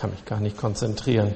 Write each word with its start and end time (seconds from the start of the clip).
kann 0.00 0.10
mich 0.10 0.24
gar 0.24 0.40
nicht 0.40 0.56
konzentrieren. 0.56 1.34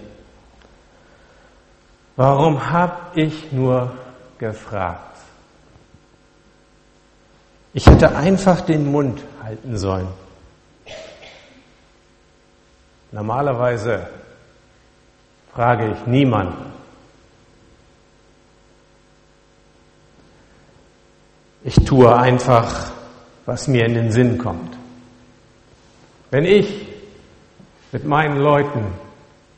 Warum 2.17 2.71
habe 2.71 3.21
ich 3.21 3.53
nur 3.53 3.93
gefragt? 4.39 5.19
Ich 7.75 7.87
hätte 7.87 8.17
einfach 8.17 8.63
den 8.63 8.91
Mund 8.91 9.23
halten 9.43 9.77
sollen. 9.77 10.09
Normalerweise 13.13 14.09
frage 15.53 15.93
ich 15.93 16.07
niemanden. 16.07 16.73
Ich 21.65 21.77
tue 21.85 22.17
einfach, 22.17 22.93
was 23.45 23.69
mir 23.69 23.85
in 23.85 23.95
den 23.95 24.11
Sinn 24.11 24.39
kommt. 24.39 24.77
Wenn 26.31 26.45
ich 26.45 26.84
mit 27.95 28.05
meinen 28.05 28.39
Leuten 28.39 28.93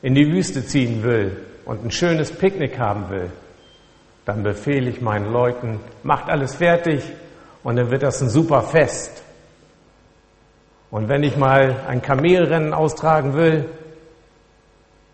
in 0.02 0.14
die 0.14 0.30
Wüste 0.30 0.62
ziehen 0.62 1.02
will 1.02 1.42
und 1.64 1.82
ein 1.82 1.90
schönes 1.90 2.30
Picknick 2.30 2.78
haben 2.78 3.08
will, 3.08 3.30
dann 4.26 4.42
befehle 4.42 4.90
ich 4.90 5.00
meinen 5.00 5.32
Leuten, 5.32 5.80
macht 6.02 6.28
alles 6.28 6.56
fertig 6.56 7.02
und 7.64 7.76
dann 7.76 7.90
wird 7.90 8.02
das 8.02 8.20
ein 8.20 8.28
super 8.28 8.60
Fest. 8.60 9.22
Und 10.90 11.08
wenn 11.08 11.22
ich 11.22 11.38
mal 11.38 11.80
ein 11.88 12.02
Kamelrennen 12.02 12.74
austragen 12.74 13.32
will, 13.32 13.70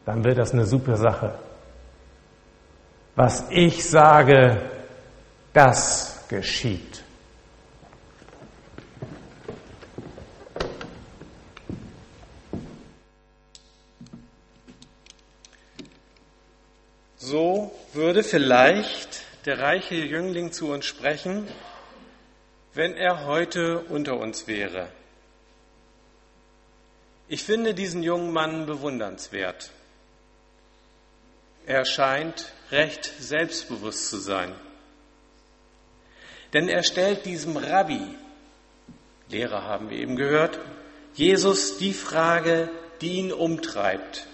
dann 0.05 0.25
wird 0.25 0.39
das 0.39 0.53
eine 0.53 0.65
super 0.65 0.97
Sache. 0.97 1.33
Was 3.15 3.47
ich 3.51 3.89
sage, 3.89 4.63
das 5.53 6.25
geschieht. 6.29 7.03
So 17.33 17.73
würde 18.13 18.25
vielleicht 18.25 19.23
der 19.47 19.59
reiche 19.59 19.95
Jüngling 19.95 20.53
zu 20.53 20.71
uns 20.71 20.85
sprechen, 20.85 21.49
wenn 22.75 22.93
er 22.93 23.25
heute 23.25 23.79
unter 23.89 24.19
uns 24.19 24.47
wäre. 24.47 24.89
Ich 27.27 27.43
finde 27.43 27.73
diesen 27.73 28.03
jungen 28.03 28.31
Mann 28.31 28.67
bewundernswert. 28.67 29.71
Er 31.65 31.87
scheint 31.87 32.53
recht 32.71 33.11
selbstbewusst 33.19 34.11
zu 34.11 34.19
sein. 34.19 34.53
Denn 36.53 36.69
er 36.69 36.83
stellt 36.83 37.25
diesem 37.25 37.57
Rabbi, 37.57 38.15
Lehrer 39.31 39.65
haben 39.65 39.89
wir 39.89 39.97
eben 39.97 40.17
gehört, 40.17 40.61
Jesus 41.15 41.79
die 41.79 41.95
Frage, 41.95 42.69
die 43.01 43.13
ihn 43.13 43.33
umtreibt. 43.33 44.27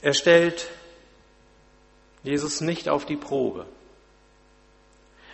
Er 0.00 0.14
stellt 0.14 0.68
Jesus 2.22 2.60
nicht 2.60 2.88
auf 2.88 3.04
die 3.06 3.16
Probe. 3.16 3.66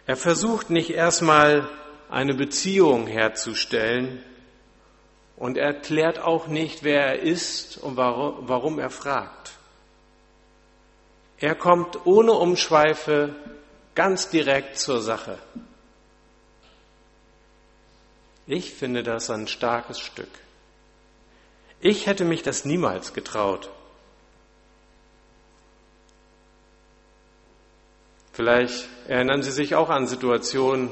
Er 0.06 0.16
versucht 0.16 0.70
nicht 0.70 0.90
erstmal 0.90 1.68
eine 2.10 2.34
Beziehung 2.34 3.06
herzustellen 3.06 4.22
und 5.36 5.56
er 5.56 5.66
erklärt 5.74 6.18
auch 6.18 6.46
nicht, 6.46 6.82
wer 6.82 7.06
er 7.06 7.18
ist 7.20 7.78
und 7.78 7.96
warum, 7.96 8.78
er 8.78 8.90
fragt. 8.90 9.52
Er 11.38 11.54
kommt 11.54 12.06
ohne 12.06 12.32
Umschweife 12.32 13.34
ganz 13.94 14.28
direkt 14.28 14.78
zur 14.78 15.02
Sache. 15.02 15.38
Ich 18.46 18.74
finde 18.74 19.02
das 19.02 19.30
ein 19.30 19.48
starkes 19.48 19.98
Stück. 19.98 20.28
Ich 21.80 22.06
hätte 22.06 22.24
mich 22.24 22.42
das 22.42 22.64
niemals 22.64 23.14
getraut. 23.14 23.70
Vielleicht 28.34 28.86
erinnern 29.08 29.42
Sie 29.42 29.50
sich 29.50 29.74
auch 29.74 29.88
an 29.88 30.06
Situationen, 30.06 30.90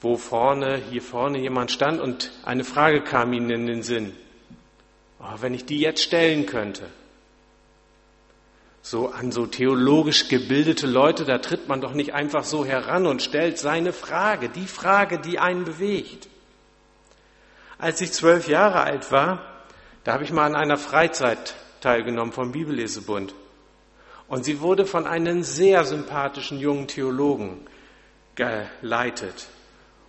wo 0.00 0.16
vorne, 0.16 0.82
hier 0.90 1.02
vorne 1.02 1.38
jemand 1.38 1.70
stand 1.70 2.00
und 2.00 2.32
eine 2.44 2.64
Frage 2.64 3.02
kam 3.02 3.32
Ihnen 3.32 3.50
in 3.50 3.66
den 3.66 3.82
Sinn. 3.82 4.12
Oh, 5.20 5.40
wenn 5.40 5.54
ich 5.54 5.64
die 5.64 5.78
jetzt 5.78 6.02
stellen 6.02 6.46
könnte 6.46 6.88
so 8.88 9.08
an 9.10 9.32
so 9.32 9.46
theologisch 9.46 10.28
gebildete 10.28 10.86
Leute, 10.86 11.24
da 11.24 11.38
tritt 11.38 11.68
man 11.68 11.80
doch 11.80 11.92
nicht 11.92 12.14
einfach 12.14 12.44
so 12.44 12.64
heran 12.64 13.06
und 13.06 13.22
stellt 13.22 13.58
seine 13.58 13.92
Frage, 13.92 14.48
die 14.48 14.66
Frage, 14.66 15.18
die 15.18 15.38
einen 15.38 15.64
bewegt. 15.64 16.28
Als 17.76 18.00
ich 18.00 18.12
zwölf 18.12 18.48
Jahre 18.48 18.80
alt 18.80 19.12
war, 19.12 19.42
da 20.04 20.14
habe 20.14 20.24
ich 20.24 20.32
mal 20.32 20.46
an 20.46 20.56
einer 20.56 20.78
Freizeit 20.78 21.54
teilgenommen 21.80 22.32
vom 22.32 22.52
Bibellesebund. 22.52 23.34
Und 24.28 24.44
sie 24.44 24.60
wurde 24.60 24.84
von 24.84 25.06
einem 25.06 25.42
sehr 25.42 25.84
sympathischen 25.84 26.58
jungen 26.58 26.86
Theologen 26.86 27.66
geleitet. 28.34 29.48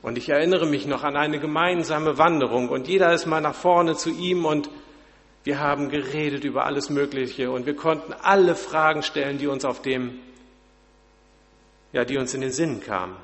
Und 0.02 0.18
ich 0.18 0.30
erinnere 0.30 0.66
mich 0.66 0.86
noch 0.86 1.04
an 1.04 1.18
eine 1.18 1.40
gemeinsame 1.40 2.18
Wanderung 2.18 2.70
und 2.70 2.88
jeder 2.88 3.14
ist 3.14 3.26
mal 3.26 3.42
nach 3.42 3.56
vorne 3.56 3.96
zu 3.96 4.10
ihm 4.10 4.46
und 4.46 4.70
wir 5.44 5.60
haben 5.60 5.90
geredet 5.90 6.44
über 6.44 6.66
alles 6.66 6.90
Mögliche 6.90 7.50
und 7.52 7.66
wir 7.66 7.76
konnten 7.76 8.14
alle 8.14 8.56
Fragen 8.56 9.04
stellen, 9.04 9.38
die 9.38 9.48
uns 9.48 9.66
auf 9.66 9.82
dem, 9.82 10.20
ja, 11.92 12.06
die 12.06 12.18
uns 12.18 12.34
in 12.34 12.42
den 12.42 12.52
Sinn 12.52 12.82
kamen. 12.82 13.16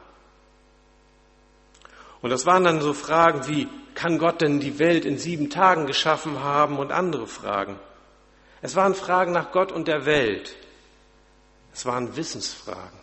Und 2.21 2.29
das 2.29 2.45
waren 2.45 2.63
dann 2.63 2.81
so 2.81 2.93
Fragen 2.93 3.47
wie, 3.47 3.67
kann 3.93 4.17
Gott 4.17 4.41
denn 4.41 4.59
die 4.59 4.79
Welt 4.79 5.05
in 5.05 5.17
sieben 5.17 5.49
Tagen 5.49 5.85
geschaffen 5.85 6.43
haben 6.43 6.79
und 6.79 6.91
andere 6.91 7.27
Fragen. 7.27 7.79
Es 8.61 8.75
waren 8.75 8.95
Fragen 8.95 9.31
nach 9.31 9.51
Gott 9.51 9.71
und 9.71 9.87
der 9.87 10.05
Welt. 10.05 10.55
Es 11.75 11.85
waren 11.85 12.15
Wissensfragen. 12.15 12.99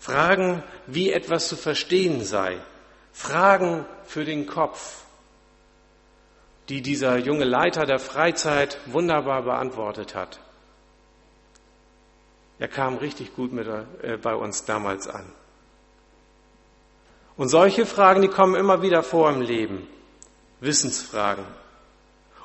Fragen, 0.00 0.64
wie 0.88 1.12
etwas 1.12 1.46
zu 1.46 1.56
verstehen 1.56 2.24
sei. 2.24 2.58
Fragen 3.12 3.84
für 4.06 4.24
den 4.24 4.46
Kopf 4.46 5.04
die 6.70 6.82
dieser 6.82 7.16
junge 7.16 7.44
Leiter 7.44 7.84
der 7.84 7.98
Freizeit 7.98 8.78
wunderbar 8.86 9.42
beantwortet 9.42 10.14
hat. 10.14 10.38
Er 12.60 12.68
kam 12.68 12.96
richtig 12.96 13.34
gut 13.34 13.52
mit, 13.52 13.66
äh, 13.66 14.16
bei 14.22 14.34
uns 14.34 14.64
damals 14.64 15.08
an. 15.08 15.24
Und 17.36 17.48
solche 17.48 17.86
Fragen, 17.86 18.22
die 18.22 18.28
kommen 18.28 18.54
immer 18.54 18.82
wieder 18.82 19.02
vor 19.02 19.30
im 19.30 19.40
Leben. 19.40 19.88
Wissensfragen. 20.60 21.44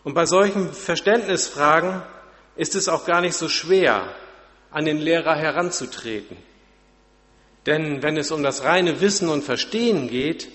Und 0.03 0.15
bei 0.15 0.25
solchen 0.25 0.73
Verständnisfragen 0.73 2.01
ist 2.55 2.75
es 2.75 2.87
auch 2.87 3.05
gar 3.05 3.21
nicht 3.21 3.35
so 3.35 3.47
schwer, 3.47 4.07
an 4.75 4.83
den 4.83 4.99
Lehrer 4.99 5.37
heranzutreten. 5.37 6.35
Denn 7.65 8.03
wenn 8.03 8.17
es 8.17 8.29
um 8.29 8.43
das 8.43 8.65
reine 8.65 8.99
Wissen 8.99 9.29
und 9.29 9.41
Verstehen 9.41 10.09
geht, 10.09 10.49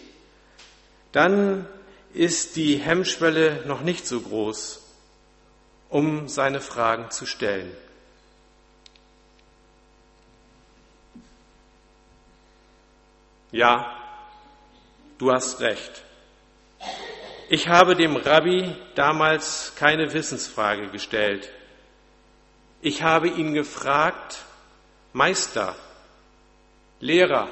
dann 1.13 1.67
ist 2.13 2.55
die 2.57 2.77
Hemmschwelle 2.77 3.65
noch 3.67 3.81
nicht 3.81 4.07
so 4.07 4.21
groß, 4.21 4.87
um 5.89 6.29
seine 6.29 6.61
Fragen 6.61 7.11
zu 7.11 7.25
stellen. 7.25 7.75
Ja, 13.53 13.97
du 15.17 15.33
hast 15.33 15.61
recht. 15.61 16.03
Ich 17.49 17.69
habe 17.69 17.97
dem 17.97 18.17
Rabbi 18.17 18.77
damals 18.97 19.73
keine 19.77 20.13
Wissensfrage 20.13 20.89
gestellt. 20.89 21.51
Ich 22.83 23.03
habe 23.03 23.29
ihn 23.29 23.53
gefragt, 23.53 24.45
Meister, 25.13 25.77
Lehrer, 27.01 27.49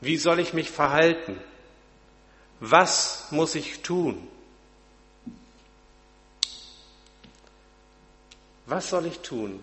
wie 0.00 0.16
soll 0.16 0.40
ich 0.40 0.54
mich 0.54 0.70
verhalten? 0.70 1.38
Was 2.60 3.26
muss 3.30 3.54
ich 3.54 3.82
tun? 3.82 4.26
Was 8.66 8.88
soll 8.88 9.06
ich 9.06 9.18
tun? 9.20 9.62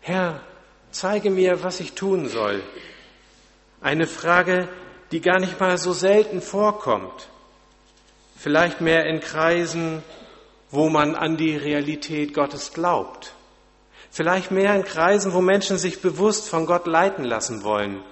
Herr, 0.00 0.40
zeige 0.90 1.30
mir, 1.30 1.62
was 1.62 1.78
ich 1.78 1.92
tun 1.92 2.28
soll. 2.28 2.62
Eine 3.80 4.06
Frage, 4.08 4.68
die 5.12 5.20
gar 5.20 5.38
nicht 5.38 5.60
mal 5.60 5.78
so 5.78 5.92
selten 5.92 6.40
vorkommt. 6.42 7.28
Vielleicht 8.36 8.80
mehr 8.80 9.06
in 9.06 9.20
Kreisen, 9.20 10.02
wo 10.70 10.88
man 10.88 11.14
an 11.14 11.36
die 11.36 11.56
Realität 11.56 12.34
Gottes 12.34 12.72
glaubt. 12.72 13.35
Vielleicht 14.16 14.50
mehr 14.50 14.74
in 14.74 14.82
Kreisen, 14.82 15.34
wo 15.34 15.42
Menschen 15.42 15.76
sich 15.76 16.00
bewusst 16.00 16.48
von 16.48 16.64
Gott 16.64 16.86
leiten 16.86 17.22
lassen 17.22 17.62
wollen. 17.64 18.02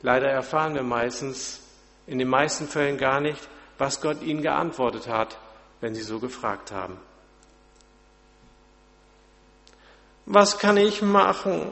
Leider 0.00 0.26
erfahren 0.26 0.74
wir 0.74 0.82
meistens, 0.82 1.60
in 2.06 2.18
den 2.18 2.28
meisten 2.28 2.66
Fällen 2.66 2.96
gar 2.96 3.20
nicht, 3.20 3.46
was 3.76 4.00
Gott 4.00 4.22
ihnen 4.22 4.40
geantwortet 4.40 5.06
hat, 5.06 5.36
wenn 5.82 5.94
sie 5.94 6.00
so 6.00 6.18
gefragt 6.18 6.72
haben. 6.72 6.96
Was 10.24 10.58
kann 10.58 10.78
ich 10.78 11.02
machen? 11.02 11.70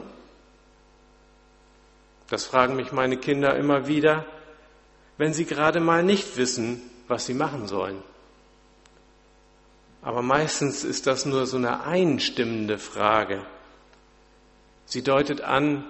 Das 2.29 2.45
fragen 2.45 2.75
mich 2.75 2.91
meine 2.91 3.17
Kinder 3.17 3.55
immer 3.55 3.87
wieder, 3.87 4.23
wenn 5.17 5.33
sie 5.33 5.45
gerade 5.45 5.79
mal 5.79 6.03
nicht 6.03 6.37
wissen, 6.37 6.79
was 7.07 7.25
sie 7.25 7.33
machen 7.33 7.65
sollen. 7.65 8.03
Aber 10.01 10.21
meistens 10.21 10.83
ist 10.83 11.05
das 11.07 11.25
nur 11.25 11.45
so 11.45 11.57
eine 11.57 11.83
einstimmende 11.83 12.79
Frage. 12.79 13.45
Sie 14.85 15.03
deutet 15.03 15.41
an, 15.41 15.85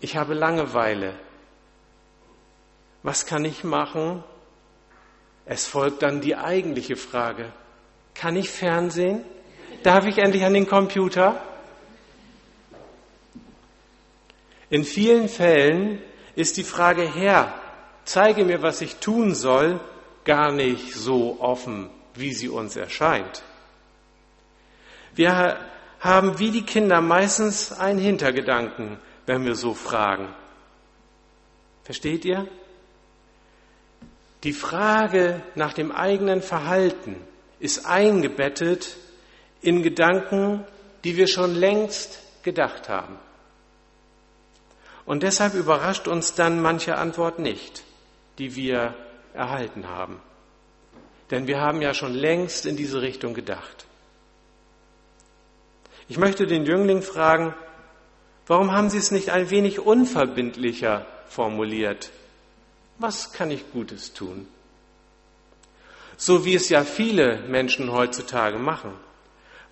ich 0.00 0.16
habe 0.16 0.34
Langeweile. 0.34 1.14
Was 3.02 3.24
kann 3.24 3.44
ich 3.44 3.62
machen? 3.62 4.24
Es 5.44 5.66
folgt 5.66 6.02
dann 6.02 6.20
die 6.20 6.36
eigentliche 6.36 6.96
Frage. 6.96 7.52
Kann 8.14 8.34
ich 8.34 8.50
Fernsehen? 8.50 9.22
Darf 9.84 10.06
ich 10.06 10.18
endlich 10.18 10.44
an 10.44 10.54
den 10.54 10.66
Computer? 10.66 11.40
In 14.68 14.82
vielen 14.82 15.28
Fällen 15.28 16.02
ist 16.34 16.56
die 16.56 16.64
Frage, 16.64 17.02
Herr, 17.02 17.54
zeige 18.04 18.44
mir, 18.44 18.62
was 18.62 18.80
ich 18.80 18.96
tun 18.96 19.34
soll, 19.34 19.78
gar 20.24 20.50
nicht 20.50 20.92
so 20.92 21.36
offen, 21.40 21.88
wie 22.18 22.32
sie 22.32 22.48
uns 22.48 22.76
erscheint. 22.76 23.42
Wir 25.14 25.58
haben 26.00 26.38
wie 26.38 26.50
die 26.50 26.64
Kinder 26.64 27.00
meistens 27.00 27.72
einen 27.72 27.98
Hintergedanken, 27.98 28.98
wenn 29.26 29.44
wir 29.44 29.54
so 29.54 29.74
fragen. 29.74 30.28
Versteht 31.84 32.24
ihr? 32.24 32.46
Die 34.44 34.52
Frage 34.52 35.42
nach 35.54 35.72
dem 35.72 35.90
eigenen 35.90 36.42
Verhalten 36.42 37.16
ist 37.58 37.86
eingebettet 37.86 38.96
in 39.62 39.82
Gedanken, 39.82 40.64
die 41.04 41.16
wir 41.16 41.26
schon 41.26 41.54
längst 41.54 42.20
gedacht 42.42 42.88
haben. 42.88 43.18
Und 45.04 45.22
deshalb 45.22 45.54
überrascht 45.54 46.08
uns 46.08 46.34
dann 46.34 46.60
manche 46.60 46.96
Antwort 46.96 47.38
nicht, 47.38 47.84
die 48.38 48.54
wir 48.56 48.94
erhalten 49.32 49.88
haben. 49.88 50.20
Denn 51.30 51.46
wir 51.46 51.60
haben 51.60 51.82
ja 51.82 51.92
schon 51.94 52.14
längst 52.14 52.66
in 52.66 52.76
diese 52.76 53.02
Richtung 53.02 53.34
gedacht. 53.34 53.86
Ich 56.08 56.18
möchte 56.18 56.46
den 56.46 56.64
Jüngling 56.64 57.02
fragen, 57.02 57.54
warum 58.46 58.70
haben 58.70 58.90
Sie 58.90 58.98
es 58.98 59.10
nicht 59.10 59.30
ein 59.30 59.50
wenig 59.50 59.80
unverbindlicher 59.80 61.06
formuliert? 61.28 62.10
Was 62.98 63.32
kann 63.32 63.50
ich 63.50 63.72
Gutes 63.72 64.12
tun? 64.12 64.46
So 66.16 66.44
wie 66.44 66.54
es 66.54 66.68
ja 66.68 66.84
viele 66.84 67.40
Menschen 67.48 67.92
heutzutage 67.92 68.58
machen. 68.58 68.92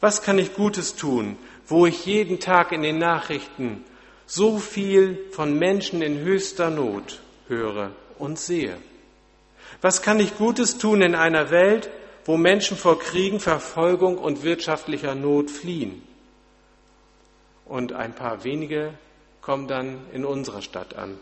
Was 0.00 0.22
kann 0.22 0.38
ich 0.38 0.54
Gutes 0.54 0.96
tun, 0.96 1.38
wo 1.66 1.86
ich 1.86 2.04
jeden 2.04 2.40
Tag 2.40 2.72
in 2.72 2.82
den 2.82 2.98
Nachrichten 2.98 3.84
so 4.26 4.58
viel 4.58 5.30
von 5.30 5.58
Menschen 5.58 6.02
in 6.02 6.18
höchster 6.18 6.68
Not 6.68 7.20
höre 7.48 7.92
und 8.18 8.38
sehe? 8.38 8.76
Was 9.80 10.02
kann 10.02 10.20
ich 10.20 10.36
Gutes 10.36 10.78
tun 10.78 11.02
in 11.02 11.14
einer 11.14 11.50
Welt, 11.50 11.90
wo 12.24 12.36
Menschen 12.36 12.76
vor 12.76 12.98
Kriegen, 12.98 13.40
Verfolgung 13.40 14.18
und 14.18 14.42
wirtschaftlicher 14.42 15.14
Not 15.14 15.50
fliehen? 15.50 16.02
Und 17.66 17.92
ein 17.92 18.14
paar 18.14 18.44
wenige 18.44 18.94
kommen 19.40 19.68
dann 19.68 20.06
in 20.12 20.24
unserer 20.24 20.62
Stadt 20.62 20.96
an. 20.96 21.18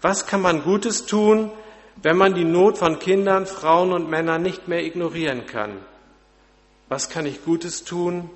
Was 0.00 0.26
kann 0.26 0.42
man 0.42 0.62
Gutes 0.62 1.06
tun, 1.06 1.50
wenn 2.02 2.16
man 2.16 2.34
die 2.34 2.44
Not 2.44 2.78
von 2.78 2.98
Kindern, 2.98 3.46
Frauen 3.46 3.92
und 3.92 4.08
Männern 4.08 4.42
nicht 4.42 4.68
mehr 4.68 4.84
ignorieren 4.84 5.46
kann? 5.46 5.78
Was 6.88 7.10
kann 7.10 7.26
ich 7.26 7.44
Gutes 7.44 7.84
tun, 7.84 8.30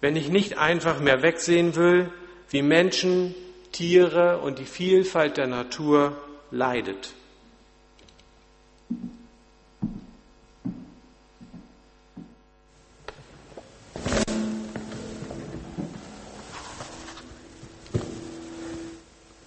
wenn 0.00 0.16
ich 0.16 0.28
nicht 0.28 0.58
einfach 0.58 1.00
mehr 1.00 1.22
wegsehen 1.22 1.74
will, 1.76 2.10
wie 2.50 2.62
Menschen, 2.62 3.34
Tiere 3.72 4.40
und 4.40 4.58
die 4.58 4.66
Vielfalt 4.66 5.38
der 5.38 5.46
Natur 5.46 6.16
leidet. 6.50 7.14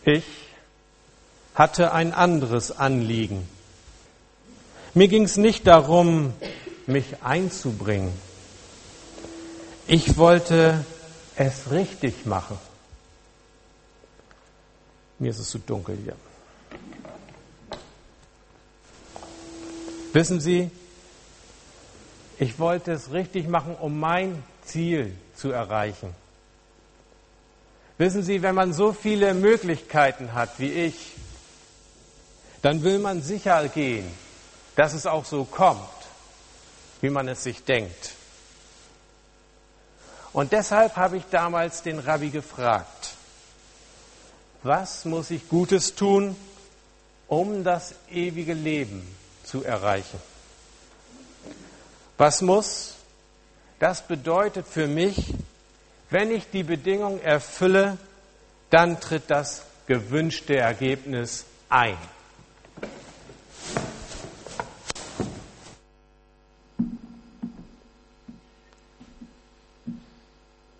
Ich 0.05 0.23
hatte 1.55 1.93
ein 1.93 2.13
anderes 2.13 2.71
Anliegen. 2.71 3.49
Mir 4.93 5.07
ging 5.07 5.23
es 5.23 5.35
nicht 5.35 5.65
darum, 5.65 6.33
mich 6.85 7.23
einzubringen. 7.23 8.13
Ich 9.87 10.17
wollte 10.17 10.85
es 11.35 11.71
richtig 11.71 12.25
machen. 12.25 12.59
Mir 15.17 15.31
ist 15.31 15.39
es 15.39 15.49
zu 15.49 15.59
dunkel 15.59 15.97
hier. 16.03 16.15
Wissen 20.15 20.39
Sie, 20.39 20.71
ich 22.39 22.57
wollte 22.57 22.93
es 22.93 23.11
richtig 23.11 23.49
machen, 23.49 23.75
um 23.75 23.99
mein 23.99 24.41
Ziel 24.63 25.13
zu 25.35 25.51
erreichen. 25.51 26.15
Wissen 27.97 28.23
Sie, 28.23 28.41
wenn 28.41 28.55
man 28.55 28.71
so 28.71 28.93
viele 28.93 29.33
Möglichkeiten 29.33 30.31
hat 30.31 30.51
wie 30.57 30.71
ich, 30.71 31.11
dann 32.61 32.81
will 32.83 32.99
man 32.99 33.21
sicher 33.21 33.67
gehen, 33.67 34.09
dass 34.77 34.93
es 34.93 35.05
auch 35.05 35.25
so 35.25 35.43
kommt, 35.43 35.81
wie 37.01 37.09
man 37.09 37.27
es 37.27 37.43
sich 37.43 37.65
denkt. 37.65 38.13
Und 40.31 40.53
deshalb 40.53 40.95
habe 40.95 41.17
ich 41.17 41.25
damals 41.29 41.81
den 41.81 41.99
Rabbi 41.99 42.29
gefragt, 42.29 43.15
was 44.63 45.03
muss 45.03 45.29
ich 45.29 45.49
Gutes 45.49 45.93
tun, 45.93 46.37
um 47.27 47.65
das 47.65 47.95
ewige 48.09 48.53
Leben 48.53 49.05
zu 49.45 49.63
erreichen? 49.63 50.19
Was 52.17 52.41
muss? 52.41 52.95
Das 53.79 54.07
bedeutet 54.07 54.67
für 54.67 54.87
mich, 54.87 55.33
wenn 56.09 56.31
ich 56.31 56.49
die 56.49 56.63
Bedingung 56.63 57.21
erfülle, 57.21 57.97
dann 58.69 58.99
tritt 58.99 59.23
das 59.27 59.65
gewünschte 59.87 60.55
Ergebnis 60.55 61.45
ein. 61.69 61.97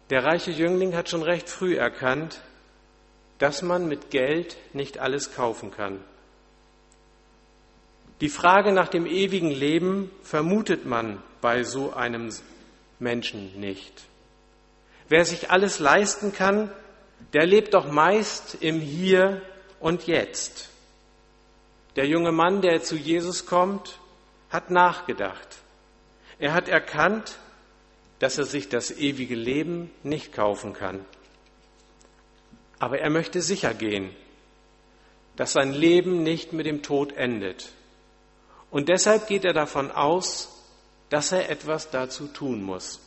Der 0.10 0.24
reiche 0.24 0.52
Jüngling 0.52 0.96
hat 0.96 1.10
schon 1.10 1.24
recht 1.24 1.50
früh 1.50 1.76
erkannt, 1.76 2.40
dass 3.40 3.62
man 3.62 3.88
mit 3.88 4.12
Geld 4.12 4.56
nicht 4.74 5.00
alles 5.00 5.34
kaufen 5.34 5.72
kann. 5.72 6.00
Die 8.22 8.30
Frage 8.30 8.72
nach 8.72 8.88
dem 8.88 9.06
ewigen 9.06 9.52
Leben 9.52 10.10
vermutet 10.24 10.86
man 10.86 11.22
bei 11.42 11.64
so 11.64 11.94
einem 11.94 12.34
Menschen 13.00 13.60
nicht. 13.60 14.04
Wer 15.10 15.26
sich 15.26 15.52
alles 15.52 15.80
leisten 15.80 16.32
kann, 16.32 16.72
der 17.34 17.46
lebt 17.46 17.74
doch 17.74 17.92
meist 17.92 18.58
im 18.62 18.80
Hier 18.80 19.42
und 19.80 20.08
Jetzt. 20.08 20.70
Der 21.96 22.08
junge 22.08 22.32
Mann, 22.32 22.62
der 22.62 22.82
zu 22.82 22.96
Jesus 22.96 23.46
kommt, 23.46 24.00
hat 24.50 24.72
nachgedacht. 24.72 25.58
Er 26.40 26.54
hat 26.54 26.70
erkannt, 26.70 27.38
dass 28.20 28.38
er 28.38 28.46
sich 28.46 28.70
das 28.70 28.92
ewige 28.92 29.36
Leben 29.36 29.92
nicht 30.04 30.34
kaufen 30.34 30.74
kann. 30.74 31.04
Aber 32.80 33.00
er 33.00 33.10
möchte 33.10 33.42
sicher 33.42 33.74
gehen, 33.74 34.10
dass 35.36 35.54
sein 35.54 35.74
Leben 35.74 36.24
nicht 36.24 36.54
mit 36.54 36.66
dem 36.66 36.82
Tod 36.82 37.14
endet. 37.14 37.72
Und 38.72 38.90
deshalb 38.90 39.28
geht 39.28 39.46
er 39.46 39.54
davon 39.54 39.92
aus, 39.92 40.52
dass 41.10 41.32
er 41.32 41.50
etwas 41.50 41.90
dazu 41.90 42.28
tun 42.28 42.64
muss. 42.64 43.00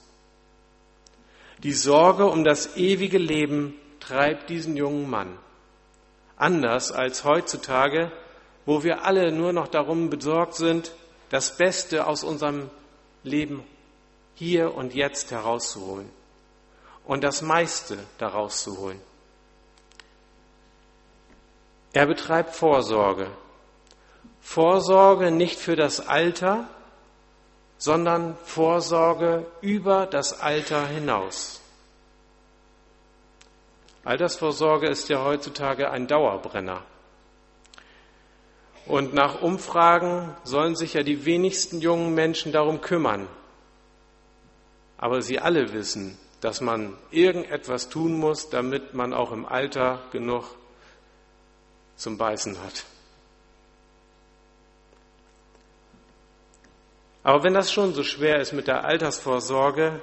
Die 1.62 1.72
Sorge 1.72 2.26
um 2.26 2.44
das 2.44 2.76
ewige 2.76 3.18
Leben 3.18 3.74
treibt 4.00 4.48
diesen 4.48 4.76
jungen 4.76 5.10
Mann. 5.10 5.38
Anders 6.36 6.92
als 6.92 7.24
heutzutage, 7.24 8.12
wo 8.64 8.84
wir 8.84 9.04
alle 9.04 9.32
nur 9.32 9.52
noch 9.52 9.66
darum 9.66 10.08
besorgt 10.08 10.54
sind, 10.54 10.92
das 11.30 11.56
Beste 11.56 12.06
aus 12.06 12.22
unserem 12.22 12.70
Leben 13.24 13.64
hier 14.34 14.74
und 14.74 14.94
jetzt 14.94 15.32
herauszuholen 15.32 16.08
und 17.04 17.24
das 17.24 17.42
meiste 17.42 17.98
daraus 18.18 18.62
zu 18.62 18.78
holen. 18.78 19.00
Er 21.92 22.06
betreibt 22.06 22.54
Vorsorge. 22.54 23.30
Vorsorge 24.40 25.30
nicht 25.30 25.58
für 25.58 25.76
das 25.76 26.06
Alter, 26.06 26.68
sondern 27.78 28.36
Vorsorge 28.44 29.46
über 29.60 30.06
das 30.06 30.40
Alter 30.40 30.86
hinaus. 30.86 31.60
Altersvorsorge 34.04 34.88
ist 34.88 35.08
ja 35.08 35.22
heutzutage 35.22 35.90
ein 35.90 36.06
Dauerbrenner. 36.06 36.82
Und 38.86 39.12
nach 39.12 39.42
Umfragen 39.42 40.34
sollen 40.44 40.74
sich 40.74 40.94
ja 40.94 41.02
die 41.02 41.26
wenigsten 41.26 41.80
jungen 41.80 42.14
Menschen 42.14 42.52
darum 42.52 42.80
kümmern. 42.80 43.28
Aber 44.96 45.20
sie 45.20 45.38
alle 45.38 45.74
wissen, 45.74 46.18
dass 46.40 46.62
man 46.62 46.96
irgendetwas 47.10 47.90
tun 47.90 48.18
muss, 48.18 48.48
damit 48.48 48.94
man 48.94 49.12
auch 49.12 49.30
im 49.30 49.44
Alter 49.44 50.00
genug 50.10 50.44
zum 51.96 52.16
Beißen 52.16 52.58
hat. 52.64 52.84
Aber 57.22 57.42
wenn 57.42 57.54
das 57.54 57.72
schon 57.72 57.94
so 57.94 58.02
schwer 58.02 58.40
ist 58.40 58.52
mit 58.52 58.68
der 58.68 58.84
Altersvorsorge, 58.84 60.00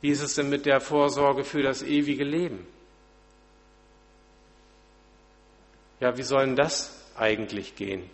wie 0.00 0.10
ist 0.10 0.22
es 0.22 0.34
denn 0.34 0.48
mit 0.48 0.66
der 0.66 0.80
Vorsorge 0.80 1.44
für 1.44 1.62
das 1.62 1.82
ewige 1.82 2.24
Leben? 2.24 2.66
Ja, 6.00 6.16
wie 6.16 6.22
soll 6.22 6.46
denn 6.46 6.56
das 6.56 7.00
eigentlich 7.16 7.76
gehen? 7.76 8.10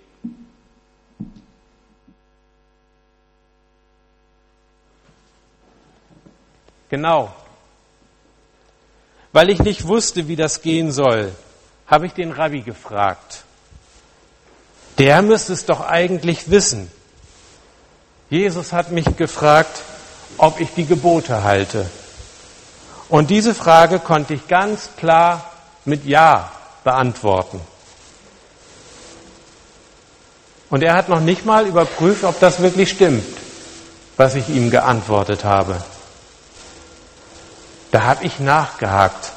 Genau. 6.90 7.34
Weil 9.32 9.50
ich 9.50 9.60
nicht 9.60 9.86
wusste, 9.86 10.28
wie 10.28 10.36
das 10.36 10.62
gehen 10.62 10.90
soll, 10.90 11.34
habe 11.86 12.06
ich 12.06 12.12
den 12.12 12.32
Rabbi 12.32 12.60
gefragt. 12.60 13.44
Der 14.98 15.22
müsste 15.22 15.52
es 15.52 15.64
doch 15.64 15.80
eigentlich 15.80 16.50
wissen. 16.50 16.90
Jesus 18.30 18.72
hat 18.72 18.90
mich 18.90 19.16
gefragt, 19.16 19.80
ob 20.36 20.60
ich 20.60 20.74
die 20.74 20.86
Gebote 20.86 21.44
halte. 21.44 21.88
Und 23.08 23.30
diese 23.30 23.54
Frage 23.54 24.00
konnte 24.00 24.34
ich 24.34 24.48
ganz 24.48 24.90
klar 24.96 25.50
mit 25.84 26.04
Ja 26.04 26.50
beantworten. 26.84 27.60
Und 30.70 30.82
er 30.82 30.94
hat 30.94 31.08
noch 31.08 31.20
nicht 31.20 31.46
mal 31.46 31.66
überprüft, 31.66 32.24
ob 32.24 32.38
das 32.40 32.60
wirklich 32.60 32.90
stimmt, 32.90 33.24
was 34.18 34.34
ich 34.34 34.48
ihm 34.50 34.70
geantwortet 34.70 35.44
habe. 35.44 35.82
Da 37.90 38.02
habe 38.02 38.24
ich 38.24 38.38
nachgehakt. 38.38 39.32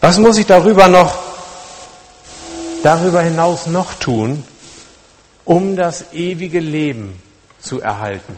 Was 0.00 0.16
muss 0.16 0.38
ich 0.38 0.46
darüber 0.46 0.88
noch, 0.88 1.25
darüber 2.86 3.20
hinaus 3.20 3.66
noch 3.66 3.94
tun, 3.94 4.44
um 5.44 5.74
das 5.74 6.12
ewige 6.12 6.60
Leben 6.60 7.20
zu 7.58 7.80
erhalten? 7.80 8.36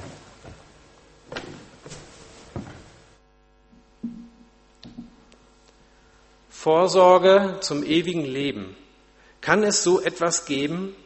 Vorsorge 6.49 7.59
zum 7.61 7.85
ewigen 7.85 8.25
Leben. 8.25 8.75
Kann 9.43 9.63
es 9.63 9.83
so 9.83 10.01
etwas 10.01 10.47
geben? 10.47 10.97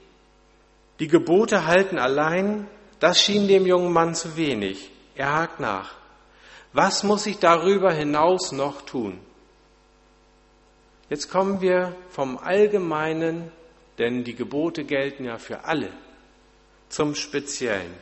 Die 1.00 1.08
Gebote 1.08 1.66
halten 1.66 1.98
allein, 1.98 2.68
das 3.00 3.20
schien 3.20 3.48
dem 3.48 3.66
jungen 3.66 3.92
Mann 3.92 4.14
zu 4.14 4.36
wenig. 4.36 4.88
Er 5.16 5.32
hakt 5.32 5.58
nach. 5.58 5.96
Was 6.72 7.02
muss 7.02 7.26
ich 7.26 7.40
darüber 7.40 7.92
hinaus 7.92 8.52
noch 8.52 8.82
tun? 8.82 9.18
Jetzt 11.12 11.28
kommen 11.28 11.60
wir 11.60 11.94
vom 12.08 12.38
Allgemeinen, 12.38 13.52
denn 13.98 14.24
die 14.24 14.34
Gebote 14.34 14.84
gelten 14.84 15.26
ja 15.26 15.36
für 15.36 15.64
alle, 15.64 15.90
zum 16.88 17.14
Speziellen. 17.14 17.92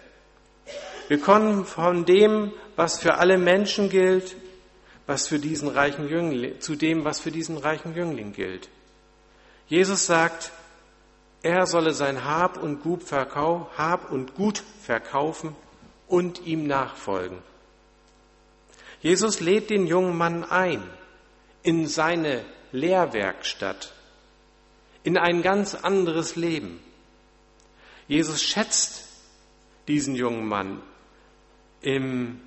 Wir 1.08 1.18
kommen 1.18 1.64
von 1.64 2.04
dem, 2.04 2.52
was 2.76 3.00
für 3.00 3.16
alle 3.16 3.36
Menschen 3.36 3.90
gilt, 3.90 4.36
was 5.08 5.26
für 5.26 5.40
diesen 5.40 5.66
reichen 5.66 6.08
Jüngling, 6.08 6.60
zu 6.60 6.76
dem, 6.76 7.04
was 7.04 7.18
für 7.18 7.32
diesen 7.32 7.58
reichen 7.58 7.96
Jüngling 7.96 8.32
gilt. 8.32 8.68
Jesus 9.66 10.06
sagt, 10.06 10.52
er 11.42 11.66
solle 11.66 11.94
sein 11.94 12.24
Hab 12.24 12.62
und 12.62 12.80
Gut, 12.80 13.02
verkau 13.02 13.68
Hab 13.76 14.12
und 14.12 14.36
Gut 14.36 14.62
verkaufen 14.82 15.56
und 16.06 16.46
ihm 16.46 16.68
nachfolgen. 16.68 17.38
Jesus 19.00 19.40
lädt 19.40 19.68
den 19.68 19.88
jungen 19.88 20.16
Mann 20.16 20.44
ein 20.44 20.80
in 21.64 21.88
seine 21.88 22.44
Lehrwerkstatt, 22.72 23.92
in 25.02 25.16
ein 25.18 25.42
ganz 25.42 25.74
anderes 25.74 26.36
Leben. 26.36 26.80
Jesus 28.06 28.42
schätzt 28.42 29.08
diesen 29.88 30.14
jungen 30.14 30.46
Mann. 30.46 30.82
Im 31.80 32.40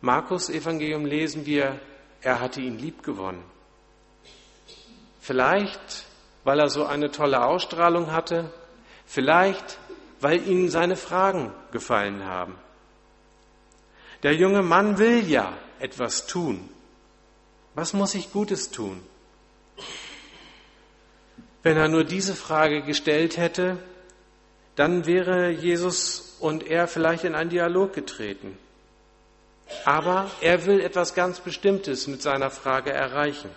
Markus 0.00 0.50
Evangelium 0.50 1.06
lesen 1.06 1.46
wir, 1.46 1.80
er 2.20 2.40
hatte 2.40 2.60
ihn 2.60 2.78
lieb 2.78 3.02
gewonnen. 3.02 3.42
Vielleicht, 5.20 6.06
weil 6.44 6.58
er 6.58 6.68
so 6.68 6.84
eine 6.84 7.10
tolle 7.10 7.44
Ausstrahlung 7.44 8.12
hatte, 8.12 8.52
vielleicht, 9.06 9.78
weil 10.20 10.46
ihnen 10.46 10.68
seine 10.68 10.96
Fragen 10.96 11.52
gefallen 11.70 12.24
haben. 12.24 12.56
Der 14.22 14.34
junge 14.34 14.62
Mann 14.62 14.98
will 14.98 15.28
ja 15.28 15.56
etwas 15.80 16.26
tun. 16.26 16.68
Was 17.74 17.92
muss 17.92 18.14
ich 18.14 18.32
Gutes 18.32 18.70
tun? 18.70 19.02
Wenn 21.62 21.76
er 21.76 21.88
nur 21.88 22.04
diese 22.04 22.34
Frage 22.34 22.82
gestellt 22.82 23.36
hätte, 23.36 23.78
dann 24.74 25.06
wäre 25.06 25.50
Jesus 25.50 26.36
und 26.40 26.64
er 26.64 26.88
vielleicht 26.88 27.24
in 27.24 27.34
einen 27.34 27.50
Dialog 27.50 27.92
getreten. 27.92 28.58
Aber 29.84 30.30
er 30.40 30.66
will 30.66 30.80
etwas 30.80 31.14
ganz 31.14 31.40
Bestimmtes 31.40 32.06
mit 32.06 32.20
seiner 32.20 32.50
Frage 32.50 32.92
erreichen. 32.92 33.50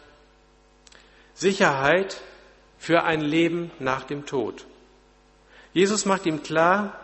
Sicherheit 1.33 2.21
für 2.77 3.03
ein 3.03 3.21
Leben 3.21 3.71
nach 3.79 4.03
dem 4.03 4.25
Tod. 4.25 4.65
Jesus 5.73 6.05
macht 6.05 6.25
ihm 6.25 6.43
klar, 6.43 6.97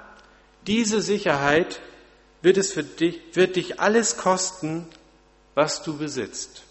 diese 0.68 1.02
Sicherheit 1.02 1.82
wird 2.42 2.58
es 2.58 2.72
für 2.72 2.84
dich, 2.84 3.20
wird 3.34 3.56
dich 3.56 3.80
alles 3.80 4.18
kosten, 4.18 4.88
was 5.56 5.84
du 5.84 5.98
besitzt. 5.98 6.64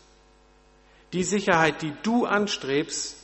Die 1.13 1.25
Sicherheit, 1.25 1.83
die 1.83 1.93
du 2.03 2.25
anstrebst, 2.25 3.17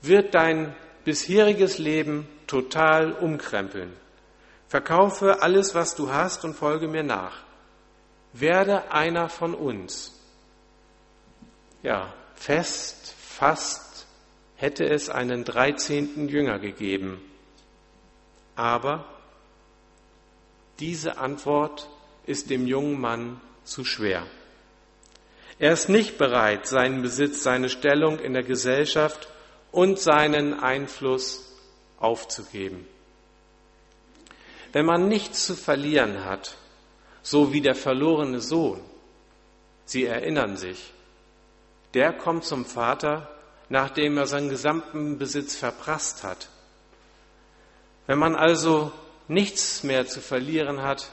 wird 0.00 0.34
dein 0.34 0.74
bisheriges 1.04 1.78
Leben 1.78 2.26
total 2.46 3.12
umkrempeln. 3.12 3.92
Verkaufe 4.68 5.42
alles, 5.42 5.74
was 5.74 5.94
du 5.94 6.10
hast 6.10 6.44
und 6.44 6.54
folge 6.54 6.88
mir 6.88 7.02
nach 7.02 7.42
werde 8.32 8.90
einer 8.90 9.28
von 9.28 9.54
uns. 9.54 10.18
Ja, 11.82 12.12
fest, 12.34 13.14
fast 13.18 14.06
hätte 14.56 14.84
es 14.84 15.10
einen 15.10 15.44
dreizehnten 15.44 16.28
Jünger 16.28 16.58
gegeben. 16.58 17.20
Aber 18.54 19.04
diese 20.78 21.18
Antwort 21.18 21.88
ist 22.26 22.50
dem 22.50 22.66
jungen 22.66 23.00
Mann 23.00 23.40
zu 23.64 23.84
schwer. 23.84 24.26
Er 25.62 25.74
ist 25.74 25.88
nicht 25.88 26.18
bereit, 26.18 26.66
seinen 26.66 27.02
Besitz, 27.02 27.44
seine 27.44 27.68
Stellung 27.68 28.18
in 28.18 28.32
der 28.32 28.42
Gesellschaft 28.42 29.28
und 29.70 30.00
seinen 30.00 30.58
Einfluss 30.58 31.54
aufzugeben. 32.00 32.84
Wenn 34.72 34.84
man 34.84 35.06
nichts 35.06 35.46
zu 35.46 35.54
verlieren 35.54 36.24
hat, 36.24 36.56
so 37.22 37.52
wie 37.52 37.60
der 37.60 37.76
verlorene 37.76 38.40
Sohn. 38.40 38.80
Sie 39.84 40.04
erinnern 40.04 40.56
sich, 40.56 40.92
der 41.94 42.12
kommt 42.12 42.44
zum 42.44 42.64
Vater, 42.66 43.28
nachdem 43.68 44.18
er 44.18 44.26
seinen 44.26 44.48
gesamten 44.48 45.16
Besitz 45.16 45.54
verprasst 45.54 46.24
hat. 46.24 46.48
Wenn 48.08 48.18
man 48.18 48.34
also 48.34 48.90
nichts 49.28 49.84
mehr 49.84 50.08
zu 50.08 50.20
verlieren 50.20 50.82
hat, 50.82 51.08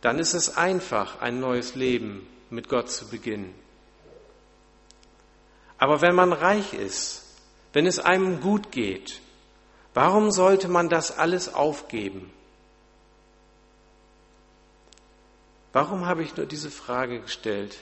dann 0.00 0.18
ist 0.18 0.34
es 0.34 0.56
einfach, 0.56 1.20
ein 1.20 1.38
neues 1.38 1.76
Leben 1.76 2.26
mit 2.50 2.68
Gott 2.68 2.90
zu 2.90 3.08
beginnen. 3.08 3.54
Aber 5.78 6.02
wenn 6.02 6.14
man 6.14 6.32
reich 6.32 6.74
ist, 6.74 7.24
wenn 7.72 7.86
es 7.86 7.98
einem 7.98 8.40
gut 8.40 8.70
geht, 8.72 9.20
warum 9.94 10.30
sollte 10.30 10.68
man 10.68 10.88
das 10.88 11.16
alles 11.16 11.54
aufgeben? 11.54 12.30
Warum 15.72 16.06
habe 16.06 16.22
ich 16.22 16.36
nur 16.36 16.46
diese 16.46 16.70
Frage 16.70 17.20
gestellt? 17.20 17.78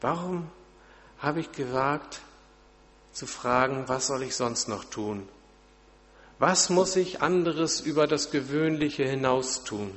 Warum 0.00 0.50
habe 1.18 1.40
ich 1.40 1.50
gewagt 1.52 2.20
zu 3.12 3.26
fragen, 3.26 3.88
was 3.88 4.06
soll 4.06 4.22
ich 4.22 4.36
sonst 4.36 4.68
noch 4.68 4.84
tun? 4.84 5.28
Was 6.38 6.70
muss 6.70 6.96
ich 6.96 7.22
anderes 7.22 7.80
über 7.80 8.06
das 8.06 8.30
Gewöhnliche 8.30 9.04
hinaus 9.04 9.64
tun? 9.64 9.92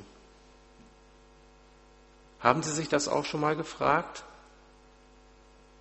Haben 2.46 2.62
Sie 2.62 2.72
sich 2.72 2.90
das 2.90 3.08
auch 3.08 3.26
schon 3.26 3.42
mal 3.42 3.56
gefragt? 3.56 4.24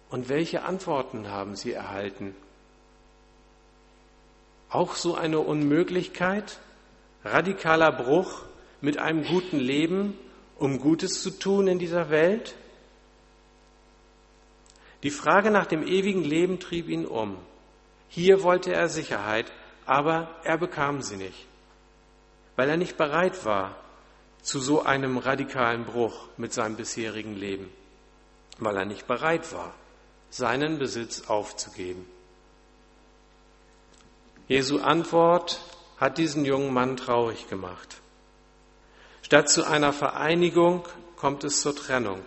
Und 0.08 0.30
welche 0.30 0.62
Antworten 0.62 1.28
haben 1.28 1.56
Sie 1.56 1.72
erhalten? 1.72 2.34
Auch 4.70 4.94
so 4.94 5.14
eine 5.14 5.40
Unmöglichkeit, 5.40 6.58
radikaler 7.22 7.92
Bruch 7.92 8.44
mit 8.80 8.96
einem 8.96 9.26
guten 9.26 9.58
Leben 9.58 10.18
um 10.58 10.78
Gutes 10.78 11.22
zu 11.22 11.32
tun 11.32 11.66
in 11.66 11.78
dieser 11.78 12.08
Welt? 12.08 12.54
Die 15.02 15.10
Frage 15.10 15.50
nach 15.50 15.66
dem 15.66 15.86
ewigen 15.86 16.24
Leben 16.24 16.60
trieb 16.60 16.88
ihn 16.88 17.04
um. 17.04 17.36
Hier 18.08 18.42
wollte 18.42 18.72
er 18.72 18.88
Sicherheit, 18.88 19.52
aber 19.84 20.34
er 20.44 20.56
bekam 20.56 21.02
sie 21.02 21.16
nicht, 21.16 21.46
weil 22.56 22.70
er 22.70 22.78
nicht 22.78 22.96
bereit 22.96 23.44
war 23.44 23.83
zu 24.44 24.60
so 24.60 24.82
einem 24.82 25.18
radikalen 25.18 25.84
Bruch 25.84 26.28
mit 26.36 26.52
seinem 26.52 26.76
bisherigen 26.76 27.34
Leben, 27.34 27.70
weil 28.58 28.76
er 28.76 28.84
nicht 28.84 29.06
bereit 29.08 29.52
war. 29.52 29.74
seinen 30.30 30.80
Besitz 30.80 31.28
aufzugeben. 31.28 32.04
Jesu 34.48 34.80
Antwort 34.80 35.60
hat 35.96 36.18
diesen 36.18 36.44
jungen 36.44 36.74
Mann 36.74 36.96
traurig 36.96 37.48
gemacht. 37.48 38.00
Statt 39.22 39.48
zu 39.48 39.64
einer 39.64 39.92
Vereinigung 39.92 40.88
kommt 41.14 41.44
es 41.44 41.60
zur 41.60 41.76
Trennung. 41.76 42.20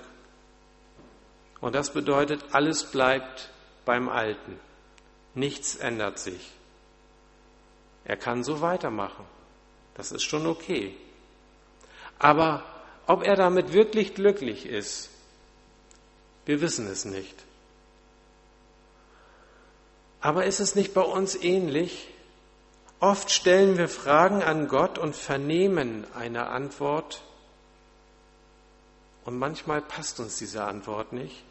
Und 1.60 1.76
das 1.76 1.92
bedeutet, 1.92 2.46
alles 2.54 2.86
bleibt 2.86 3.52
beim 3.84 4.08
Alten. 4.08 4.58
Nichts 5.36 5.76
ändert 5.76 6.18
sich. 6.18 6.52
Er 8.06 8.16
kann 8.16 8.42
so 8.46 8.62
weitermachen. 8.62 9.26
Das 9.96 10.14
ist 10.14 10.24
schon 10.24 10.48
okay. 10.48 10.96
Aber 12.20 12.64
ob 13.06 13.24
er 13.24 13.36
damit 13.36 13.74
wirklich 13.74 14.16
glücklich 14.16 14.66
ist, 14.66 15.10
wir 16.46 16.62
wissen 16.62 16.88
es 16.88 17.06
nicht. 17.06 17.36
Aber 20.22 20.46
ist 20.46 20.60
es 20.60 20.76
nicht 20.76 20.94
bei 20.94 21.02
uns 21.02 21.36
ähnlich? 21.36 22.08
Oft 23.00 23.32
stellen 23.32 23.78
wir 23.78 23.88
Fragen 23.88 24.42
an 24.42 24.68
Gott 24.68 24.98
und 24.98 25.16
vernehmen 25.16 26.06
eine 26.16 26.48
Antwort 26.48 27.22
und 29.28 29.38
manchmal 29.38 29.82
passt 29.82 30.20
uns 30.20 30.38
diese 30.38 30.64
Antwort 30.64 31.12
nicht. 31.12 31.44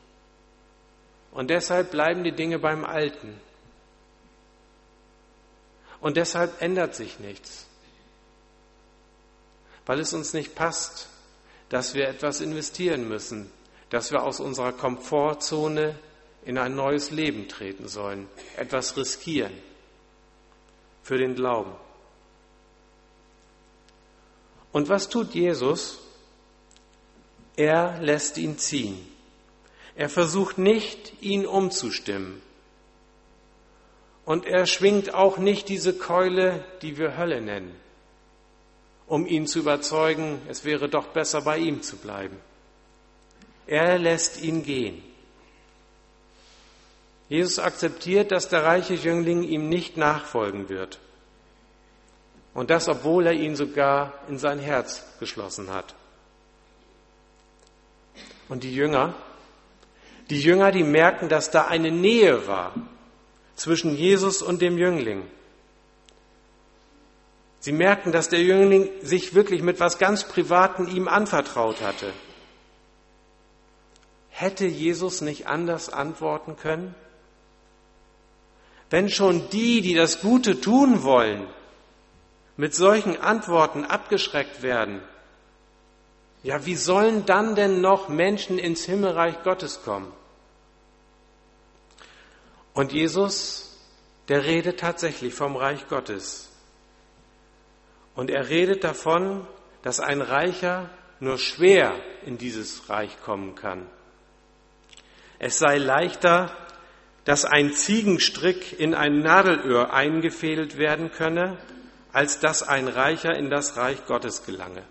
Und 1.30 1.50
deshalb 1.50 1.90
bleiben 1.90 2.24
die 2.24 2.32
Dinge 2.32 2.58
beim 2.58 2.86
Alten. 2.86 3.38
Und 6.00 6.16
deshalb 6.16 6.62
ändert 6.62 6.94
sich 6.94 7.18
nichts, 7.20 7.66
weil 9.86 10.00
es 10.00 10.12
uns 10.12 10.34
nicht 10.34 10.54
passt, 10.54 11.08
dass 11.68 11.94
wir 11.94 12.08
etwas 12.08 12.40
investieren 12.40 13.08
müssen, 13.08 13.50
dass 13.90 14.10
wir 14.10 14.22
aus 14.22 14.40
unserer 14.40 14.72
Komfortzone 14.72 15.98
in 16.44 16.58
ein 16.58 16.74
neues 16.74 17.10
Leben 17.10 17.48
treten 17.48 17.88
sollen, 17.88 18.28
etwas 18.56 18.96
riskieren 18.96 19.52
für 21.02 21.18
den 21.18 21.34
Glauben. 21.34 21.72
Und 24.72 24.88
was 24.88 25.08
tut 25.08 25.34
Jesus? 25.34 26.00
Er 27.56 27.98
lässt 28.00 28.36
ihn 28.36 28.58
ziehen. 28.58 28.98
Er 29.94 30.10
versucht 30.10 30.58
nicht, 30.58 31.14
ihn 31.22 31.46
umzustimmen. 31.46 32.42
Und 34.26 34.44
er 34.44 34.66
schwingt 34.66 35.14
auch 35.14 35.38
nicht 35.38 35.68
diese 35.68 35.96
Keule, 35.96 36.64
die 36.82 36.98
wir 36.98 37.16
Hölle 37.16 37.40
nennen, 37.40 37.74
um 39.06 39.26
ihn 39.26 39.46
zu 39.46 39.60
überzeugen, 39.60 40.40
es 40.48 40.64
wäre 40.64 40.88
doch 40.88 41.08
besser 41.08 41.42
bei 41.42 41.58
ihm 41.58 41.82
zu 41.82 41.96
bleiben. 41.96 42.36
Er 43.66 43.98
lässt 43.98 44.42
ihn 44.42 44.62
gehen. 44.62 45.02
Jesus 47.28 47.58
akzeptiert, 47.58 48.30
dass 48.30 48.48
der 48.48 48.64
reiche 48.64 48.94
Jüngling 48.94 49.42
ihm 49.42 49.68
nicht 49.68 49.96
nachfolgen 49.96 50.68
wird. 50.68 51.00
Und 52.54 52.70
das, 52.70 52.88
obwohl 52.88 53.26
er 53.26 53.32
ihn 53.32 53.56
sogar 53.56 54.14
in 54.28 54.38
sein 54.38 54.58
Herz 54.58 55.04
geschlossen 55.18 55.70
hat. 55.70 55.94
Und 58.48 58.62
die 58.62 58.74
Jünger, 58.74 59.14
die 60.30 60.40
Jünger, 60.40 60.70
die 60.70 60.84
merken, 60.84 61.28
dass 61.28 61.50
da 61.50 61.66
eine 61.66 61.90
Nähe 61.90 62.46
war 62.46 62.74
zwischen 63.56 63.96
Jesus 63.96 64.40
und 64.42 64.62
dem 64.62 64.78
Jüngling. 64.78 65.22
Sie 67.66 67.72
merken, 67.72 68.12
dass 68.12 68.28
der 68.28 68.42
Jüngling 68.42 68.88
sich 69.02 69.34
wirklich 69.34 69.60
mit 69.60 69.80
was 69.80 69.98
ganz 69.98 70.22
Privaten 70.22 70.86
ihm 70.86 71.08
anvertraut 71.08 71.80
hatte. 71.80 72.12
Hätte 74.28 74.66
Jesus 74.66 75.20
nicht 75.20 75.48
anders 75.48 75.88
antworten 75.88 76.54
können? 76.56 76.94
Wenn 78.88 79.08
schon 79.08 79.50
die, 79.50 79.80
die 79.80 79.94
das 79.94 80.20
Gute 80.20 80.60
tun 80.60 81.02
wollen, 81.02 81.48
mit 82.56 82.72
solchen 82.72 83.20
Antworten 83.20 83.84
abgeschreckt 83.84 84.62
werden, 84.62 85.02
ja, 86.44 86.66
wie 86.66 86.76
sollen 86.76 87.26
dann 87.26 87.56
denn 87.56 87.80
noch 87.80 88.08
Menschen 88.08 88.60
ins 88.60 88.84
Himmelreich 88.84 89.42
Gottes 89.42 89.82
kommen? 89.82 90.12
Und 92.74 92.92
Jesus, 92.92 93.76
der 94.28 94.44
redet 94.44 94.78
tatsächlich 94.78 95.34
vom 95.34 95.56
Reich 95.56 95.88
Gottes. 95.88 96.52
Und 98.16 98.30
er 98.30 98.48
redet 98.48 98.82
davon, 98.82 99.46
dass 99.82 100.00
ein 100.00 100.20
Reicher 100.20 100.90
nur 101.20 101.38
schwer 101.38 101.94
in 102.24 102.38
dieses 102.38 102.90
Reich 102.90 103.20
kommen 103.22 103.54
kann. 103.54 103.86
Es 105.38 105.58
sei 105.58 105.76
leichter, 105.76 106.50
dass 107.24 107.44
ein 107.44 107.72
Ziegenstrick 107.72 108.78
in 108.78 108.94
ein 108.94 109.20
Nadelöhr 109.20 109.92
eingefädelt 109.92 110.78
werden 110.78 111.12
könne, 111.12 111.58
als 112.12 112.40
dass 112.40 112.62
ein 112.62 112.88
Reicher 112.88 113.36
in 113.36 113.50
das 113.50 113.76
Reich 113.76 114.06
Gottes 114.06 114.46
gelange. 114.46 114.82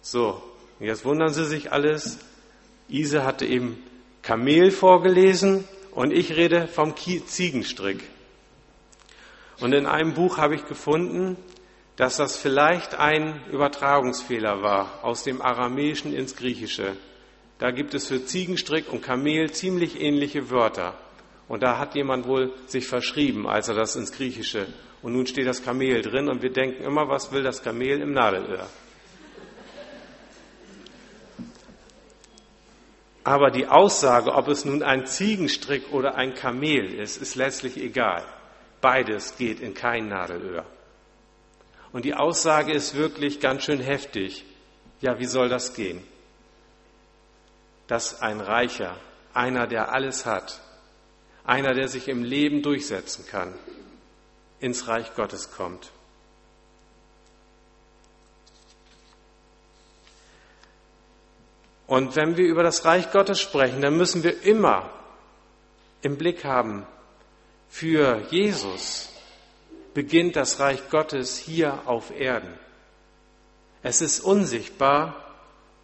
So, 0.00 0.42
jetzt 0.80 1.04
wundern 1.04 1.32
Sie 1.32 1.44
sich 1.44 1.70
alles. 1.70 2.18
Ise 2.88 3.24
hatte 3.24 3.46
eben 3.46 3.82
Kamel 4.22 4.70
vorgelesen 4.72 5.68
und 5.92 6.12
ich 6.12 6.34
rede 6.34 6.66
vom 6.66 6.94
Ziegenstrick. 6.96 8.02
Und 9.60 9.72
in 9.72 9.86
einem 9.86 10.14
Buch 10.14 10.38
habe 10.38 10.56
ich 10.56 10.66
gefunden, 10.66 11.36
dass 11.96 12.16
das 12.16 12.36
vielleicht 12.36 12.94
ein 12.94 13.42
Übertragungsfehler 13.50 14.62
war 14.62 15.04
aus 15.04 15.24
dem 15.24 15.42
Aramäischen 15.42 16.14
ins 16.14 16.36
Griechische. 16.36 16.96
Da 17.58 17.70
gibt 17.70 17.94
es 17.94 18.08
für 18.08 18.24
Ziegenstrick 18.24 18.90
und 18.90 19.02
Kamel 19.02 19.50
ziemlich 19.52 20.00
ähnliche 20.00 20.50
Wörter. 20.50 20.94
Und 21.48 21.62
da 21.62 21.78
hat 21.78 21.94
jemand 21.94 22.26
wohl 22.26 22.52
sich 22.66 22.86
verschrieben, 22.86 23.46
als 23.46 23.68
er 23.68 23.74
das 23.74 23.94
ins 23.94 24.12
Griechische. 24.12 24.66
Und 25.02 25.12
nun 25.12 25.26
steht 25.26 25.46
das 25.46 25.62
Kamel 25.62 26.00
drin 26.02 26.28
und 26.28 26.42
wir 26.42 26.52
denken 26.52 26.82
immer, 26.82 27.08
was 27.08 27.30
will 27.32 27.42
das 27.42 27.62
Kamel 27.62 28.00
im 28.00 28.12
Nadelöhr? 28.12 28.68
Aber 33.24 33.50
die 33.50 33.68
Aussage, 33.68 34.34
ob 34.34 34.48
es 34.48 34.64
nun 34.64 34.82
ein 34.82 35.06
Ziegenstrick 35.06 35.92
oder 35.92 36.16
ein 36.16 36.34
Kamel 36.34 36.94
ist, 36.94 37.20
ist 37.20 37.36
letztlich 37.36 37.76
egal. 37.76 38.24
Beides 38.80 39.36
geht 39.36 39.60
in 39.60 39.74
kein 39.74 40.08
Nadelöhr. 40.08 40.64
Und 41.92 42.04
die 42.04 42.14
Aussage 42.14 42.72
ist 42.72 42.94
wirklich 42.94 43.40
ganz 43.40 43.64
schön 43.64 43.80
heftig. 43.80 44.44
Ja, 45.00 45.18
wie 45.18 45.26
soll 45.26 45.48
das 45.48 45.74
gehen? 45.74 46.02
Dass 47.86 48.22
ein 48.22 48.40
Reicher, 48.40 48.96
einer, 49.34 49.66
der 49.66 49.92
alles 49.92 50.24
hat, 50.24 50.60
einer, 51.44 51.74
der 51.74 51.88
sich 51.88 52.08
im 52.08 52.22
Leben 52.22 52.62
durchsetzen 52.62 53.26
kann, 53.26 53.52
ins 54.60 54.88
Reich 54.88 55.14
Gottes 55.14 55.50
kommt. 55.50 55.90
Und 61.86 62.16
wenn 62.16 62.38
wir 62.38 62.46
über 62.46 62.62
das 62.62 62.86
Reich 62.86 63.10
Gottes 63.10 63.38
sprechen, 63.38 63.82
dann 63.82 63.98
müssen 63.98 64.22
wir 64.22 64.44
immer 64.44 64.88
im 66.00 66.16
Blick 66.16 66.44
haben, 66.44 66.86
für 67.68 68.22
Jesus 68.30 69.11
beginnt 69.94 70.36
das 70.36 70.60
Reich 70.60 70.88
Gottes 70.90 71.36
hier 71.36 71.80
auf 71.86 72.10
Erden. 72.10 72.52
Es 73.82 74.00
ist 74.00 74.20
unsichtbar 74.20 75.16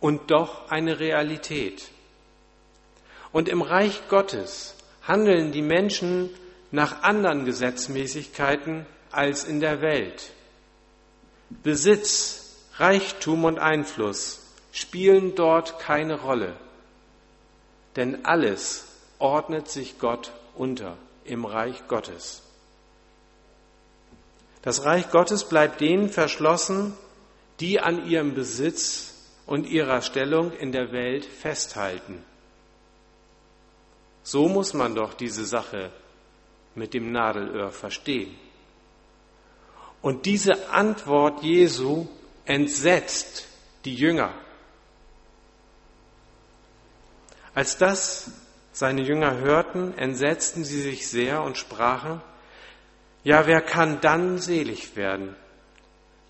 und 0.00 0.30
doch 0.30 0.70
eine 0.70 1.00
Realität. 1.00 1.88
Und 3.32 3.48
im 3.48 3.62
Reich 3.62 4.08
Gottes 4.08 4.74
handeln 5.02 5.52
die 5.52 5.62
Menschen 5.62 6.30
nach 6.70 7.02
anderen 7.02 7.44
Gesetzmäßigkeiten 7.44 8.86
als 9.10 9.44
in 9.44 9.60
der 9.60 9.80
Welt. 9.80 10.30
Besitz, 11.50 12.56
Reichtum 12.76 13.44
und 13.44 13.58
Einfluss 13.58 14.40
spielen 14.70 15.34
dort 15.34 15.78
keine 15.78 16.20
Rolle, 16.20 16.54
denn 17.96 18.24
alles 18.24 18.86
ordnet 19.18 19.68
sich 19.68 19.98
Gott 19.98 20.32
unter 20.54 20.96
im 21.24 21.44
Reich 21.44 21.88
Gottes. 21.88 22.42
Das 24.62 24.84
Reich 24.84 25.10
Gottes 25.10 25.48
bleibt 25.48 25.80
denen 25.80 26.08
verschlossen, 26.08 26.94
die 27.60 27.80
an 27.80 28.06
ihrem 28.06 28.34
Besitz 28.34 29.14
und 29.46 29.66
ihrer 29.66 30.02
Stellung 30.02 30.52
in 30.52 30.72
der 30.72 30.92
Welt 30.92 31.24
festhalten. 31.24 32.22
So 34.22 34.48
muss 34.48 34.74
man 34.74 34.94
doch 34.94 35.14
diese 35.14 35.44
Sache 35.44 35.90
mit 36.74 36.92
dem 36.92 37.12
Nadelöhr 37.12 37.70
verstehen. 37.70 38.36
Und 40.02 40.26
diese 40.26 40.70
Antwort 40.70 41.42
Jesu 41.42 42.06
entsetzt 42.44 43.48
die 43.84 43.94
Jünger. 43.94 44.32
Als 47.54 47.78
das 47.78 48.30
seine 48.72 49.02
Jünger 49.02 49.38
hörten, 49.38 49.96
entsetzten 49.98 50.64
sie 50.64 50.80
sich 50.80 51.08
sehr 51.08 51.42
und 51.42 51.56
sprachen, 51.56 52.20
ja, 53.28 53.46
wer 53.46 53.60
kann 53.60 54.00
dann 54.00 54.38
selig 54.38 54.96
werden? 54.96 55.36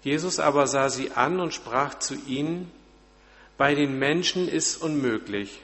Jesus 0.03 0.41
aber 0.41 0.67
sah 0.67 0.89
sie 0.89 1.13
an 1.13 1.39
und 1.39 1.55
sprach 1.55 1.95
zu 2.01 2.17
ihnen, 2.27 2.73
bei 3.57 3.77
den 3.77 4.01
Menschen 4.01 4.49
ist 4.49 4.83
unmöglich, 4.83 5.63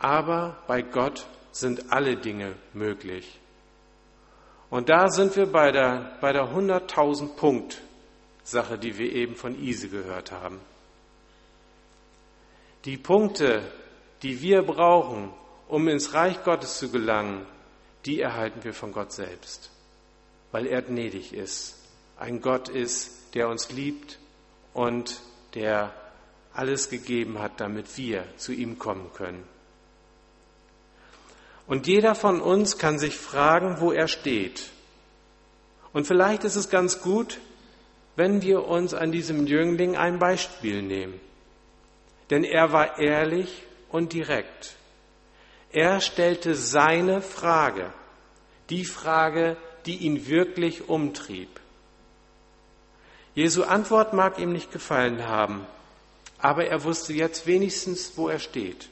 aber 0.00 0.56
bei 0.66 0.82
Gott 0.82 1.24
sind 1.52 1.92
alle 1.92 2.16
Dinge 2.16 2.56
möglich. 2.72 3.38
Und 4.70 4.88
da 4.88 5.08
sind 5.08 5.36
wir 5.36 5.46
bei 5.46 5.70
der, 5.70 6.18
bei 6.20 6.32
der 6.32 6.46
100.000 6.46 7.36
Punkt 7.36 7.80
Sache, 8.42 8.76
die 8.76 8.98
wir 8.98 9.12
eben 9.12 9.36
von 9.36 9.56
Ise 9.56 9.88
gehört 9.88 10.32
haben. 10.32 10.58
Die 12.84 12.96
Punkte, 12.96 13.62
die 14.24 14.42
wir 14.42 14.62
brauchen, 14.62 15.32
um 15.68 15.86
ins 15.86 16.12
Reich 16.12 16.42
Gottes 16.42 16.78
zu 16.78 16.90
gelangen, 16.90 17.46
die 18.04 18.20
erhalten 18.20 18.64
wir 18.64 18.74
von 18.74 18.90
Gott 18.90 19.12
selbst, 19.12 19.70
weil 20.52 20.66
er 20.66 20.82
gnädig 20.82 21.32
ist, 21.32 21.76
ein 22.18 22.40
Gott 22.40 22.68
ist, 22.68 23.34
der 23.34 23.48
uns 23.48 23.70
liebt 23.70 24.18
und 24.74 25.20
der 25.54 25.94
alles 26.52 26.90
gegeben 26.90 27.38
hat, 27.38 27.60
damit 27.60 27.96
wir 27.96 28.24
zu 28.36 28.52
ihm 28.52 28.78
kommen 28.78 29.12
können. 29.14 29.44
Und 31.66 31.86
jeder 31.86 32.14
von 32.14 32.40
uns 32.40 32.78
kann 32.78 32.98
sich 32.98 33.16
fragen, 33.16 33.80
wo 33.80 33.92
er 33.92 34.08
steht. 34.08 34.70
Und 35.92 36.06
vielleicht 36.06 36.44
ist 36.44 36.56
es 36.56 36.68
ganz 36.68 37.00
gut, 37.00 37.38
wenn 38.16 38.42
wir 38.42 38.66
uns 38.66 38.92
an 38.92 39.12
diesem 39.12 39.46
Jüngling 39.46 39.96
ein 39.96 40.18
Beispiel 40.18 40.82
nehmen. 40.82 41.20
Denn 42.28 42.44
er 42.44 42.72
war 42.72 42.98
ehrlich 42.98 43.62
und 43.88 44.12
direkt. 44.12 44.74
Er 45.72 46.00
stellte 46.00 46.56
seine 46.56 47.22
Frage, 47.22 47.92
die 48.68 48.84
Frage, 48.84 49.56
die 49.86 49.96
ihn 49.96 50.26
wirklich 50.26 50.88
umtrieb. 50.88 51.60
Jesu 53.34 53.62
Antwort 53.62 54.12
mag 54.12 54.38
ihm 54.38 54.52
nicht 54.52 54.72
gefallen 54.72 55.26
haben, 55.26 55.66
aber 56.38 56.66
er 56.66 56.84
wusste 56.84 57.12
jetzt 57.12 57.46
wenigstens, 57.46 58.16
wo 58.16 58.28
er 58.28 58.38
steht. 58.38 58.88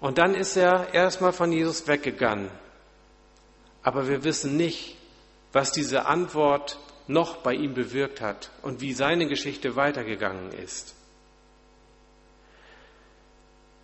Und 0.00 0.18
dann 0.18 0.34
ist 0.34 0.56
er 0.56 0.92
erstmal 0.92 1.32
von 1.32 1.52
Jesus 1.52 1.86
weggegangen. 1.86 2.50
Aber 3.82 4.08
wir 4.08 4.24
wissen 4.24 4.56
nicht, 4.56 4.96
was 5.52 5.72
diese 5.72 6.06
Antwort 6.06 6.78
noch 7.06 7.38
bei 7.38 7.54
ihm 7.54 7.74
bewirkt 7.74 8.20
hat 8.20 8.50
und 8.62 8.80
wie 8.80 8.92
seine 8.92 9.26
Geschichte 9.26 9.76
weitergegangen 9.76 10.50
ist. 10.52 10.94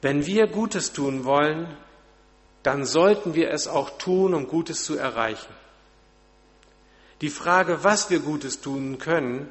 Wenn 0.03 0.27
wir 0.27 0.47
Gutes 0.47 0.93
tun 0.93 1.25
wollen, 1.25 1.77
dann 2.63 2.85
sollten 2.85 3.35
wir 3.35 3.51
es 3.51 3.69
auch 3.69 3.99
tun, 3.99 4.35
um 4.35 4.47
Gutes 4.47 4.85
zu 4.85 4.97
erreichen. 4.97 5.53
Die 7.21 7.31
Frage, 7.31 7.85
was 7.85 8.11
wir 8.11 8.21
Gutes 8.21 8.61
tun 8.61 8.99
können, 8.99 9.49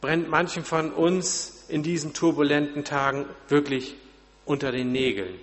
brennt 0.00 0.28
manchen 0.28 0.64
von 0.64 0.92
uns 0.92 1.64
in 1.68 1.82
diesen 1.82 2.14
turbulenten 2.14 2.84
Tagen 2.84 3.26
wirklich 3.48 3.96
unter 4.44 4.72
den 4.72 4.92
Nägeln. 4.92 5.38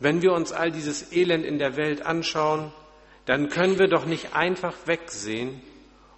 Wenn 0.00 0.22
wir 0.22 0.32
uns 0.32 0.52
all 0.52 0.70
dieses 0.70 1.12
Elend 1.12 1.44
in 1.44 1.58
der 1.58 1.76
Welt 1.76 2.02
anschauen, 2.02 2.72
dann 3.26 3.48
können 3.48 3.78
wir 3.78 3.88
doch 3.88 4.04
nicht 4.04 4.34
einfach 4.34 4.74
wegsehen 4.86 5.60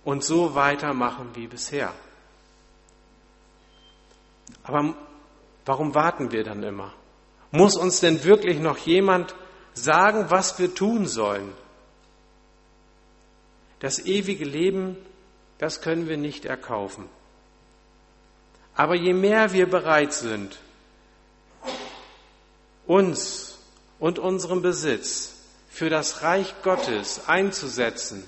und 0.04 0.22
so 0.22 0.54
weitermachen 0.54 1.30
wie 1.34 1.46
bisher. 1.46 1.92
Aber 4.62 4.94
warum 5.64 5.94
warten 5.94 6.30
wir 6.32 6.44
dann 6.44 6.62
immer? 6.62 6.92
Muss 7.52 7.76
uns 7.76 8.00
denn 8.00 8.22
wirklich 8.24 8.60
noch 8.60 8.78
jemand 8.78 9.34
sagen, 9.74 10.26
was 10.28 10.58
wir 10.58 10.74
tun 10.74 11.06
sollen? 11.06 11.52
Das 13.80 13.98
ewige 13.98 14.44
Leben, 14.44 14.96
das 15.58 15.80
können 15.80 16.08
wir 16.08 16.16
nicht 16.16 16.44
erkaufen. 16.44 17.08
Aber 18.74 18.94
je 18.94 19.12
mehr 19.12 19.52
wir 19.52 19.68
bereit 19.68 20.12
sind, 20.12 20.58
uns 22.86 23.58
und 23.98 24.18
unseren 24.18 24.62
Besitz 24.62 25.34
für 25.68 25.90
das 25.90 26.22
Reich 26.22 26.54
Gottes 26.62 27.28
einzusetzen, 27.28 28.24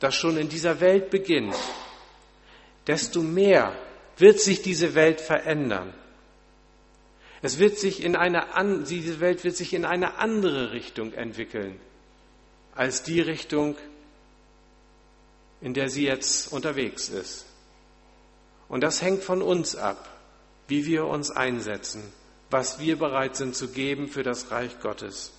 das 0.00 0.14
schon 0.14 0.36
in 0.36 0.48
dieser 0.48 0.80
Welt 0.80 1.10
beginnt, 1.10 1.54
desto 2.86 3.22
mehr 3.22 3.76
wird 4.16 4.40
sich 4.40 4.62
diese 4.62 4.94
Welt 4.94 5.20
verändern. 5.20 5.94
Es 7.42 7.58
wird 7.58 7.76
sich 7.76 8.02
in 8.02 8.14
eine, 8.16 8.46
diese 8.88 9.20
Welt 9.20 9.42
wird 9.42 9.56
sich 9.56 9.74
in 9.74 9.84
eine 9.84 10.18
andere 10.18 10.72
Richtung 10.72 11.12
entwickeln 11.12 11.78
als 12.74 13.02
die 13.02 13.20
Richtung, 13.20 13.76
in 15.60 15.74
der 15.74 15.88
sie 15.88 16.04
jetzt 16.04 16.52
unterwegs 16.52 17.08
ist. 17.08 17.46
Und 18.68 18.82
das 18.82 19.02
hängt 19.02 19.22
von 19.22 19.42
uns 19.42 19.76
ab, 19.76 20.08
wie 20.68 20.86
wir 20.86 21.06
uns 21.06 21.30
einsetzen, 21.30 22.02
was 22.50 22.80
wir 22.80 22.98
bereit 22.98 23.36
sind 23.36 23.54
zu 23.54 23.68
geben 23.68 24.08
für 24.08 24.22
das 24.22 24.50
Reich 24.50 24.80
Gottes. 24.80 25.32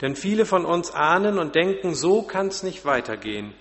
Denn 0.00 0.14
viele 0.14 0.46
von 0.46 0.64
uns 0.64 0.90
ahnen 0.90 1.38
und 1.38 1.54
denken, 1.54 1.94
so 1.94 2.22
kann 2.22 2.48
es 2.48 2.62
nicht 2.62 2.84
weitergehen. 2.84 3.54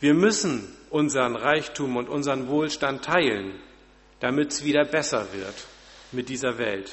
Wir 0.00 0.14
müssen 0.14 0.74
unseren 0.90 1.36
Reichtum 1.36 1.96
und 1.96 2.08
unseren 2.08 2.48
Wohlstand 2.48 3.04
teilen, 3.04 3.60
damit 4.24 4.52
es 4.52 4.64
wieder 4.64 4.86
besser 4.86 5.34
wird 5.34 5.54
mit 6.10 6.30
dieser 6.30 6.56
Welt. 6.56 6.90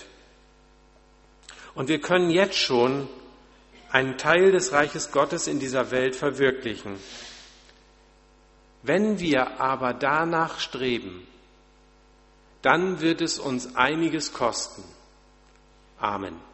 Und 1.74 1.88
wir 1.88 2.02
können 2.02 2.30
jetzt 2.30 2.58
schon 2.58 3.08
einen 3.90 4.18
Teil 4.18 4.52
des 4.52 4.74
Reiches 4.74 5.14
Gottes 5.14 5.48
in 5.48 5.58
dieser 5.58 5.92
Welt 5.92 6.14
verwirklichen. 6.14 6.98
Wenn 8.84 9.22
wir 9.22 9.62
aber 9.62 9.94
danach 9.94 10.60
streben, 10.60 11.26
dann 12.64 13.00
wird 13.00 13.22
es 13.22 13.40
uns 13.40 13.78
einiges 13.78 14.34
kosten. 14.34 14.84
Amen. 16.00 16.51